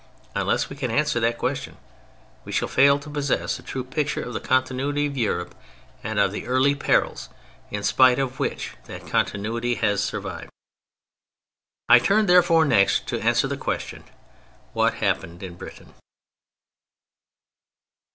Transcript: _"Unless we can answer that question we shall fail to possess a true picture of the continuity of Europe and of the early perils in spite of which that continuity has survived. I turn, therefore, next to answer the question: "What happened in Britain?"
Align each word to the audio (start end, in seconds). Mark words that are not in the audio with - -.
_"Unless 0.33 0.67
we 0.67 0.75
can 0.75 0.89
answer 0.89 1.19
that 1.19 1.37
question 1.37 1.77
we 2.43 2.51
shall 2.51 2.67
fail 2.67 2.97
to 2.97 3.07
possess 3.07 3.59
a 3.59 3.61
true 3.61 3.83
picture 3.83 4.23
of 4.23 4.33
the 4.33 4.39
continuity 4.39 5.05
of 5.05 5.15
Europe 5.15 5.53
and 6.03 6.17
of 6.17 6.31
the 6.31 6.47
early 6.47 6.73
perils 6.73 7.29
in 7.69 7.83
spite 7.83 8.17
of 8.17 8.39
which 8.39 8.73
that 8.85 9.05
continuity 9.05 9.75
has 9.75 10.01
survived. 10.03 10.49
I 11.87 11.99
turn, 11.99 12.25
therefore, 12.25 12.65
next 12.65 13.05
to 13.09 13.19
answer 13.19 13.47
the 13.47 13.57
question: 13.57 14.03
"What 14.73 14.95
happened 14.95 15.43
in 15.43 15.53
Britain?" 15.53 15.93